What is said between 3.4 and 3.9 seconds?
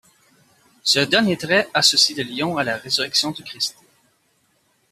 Christ.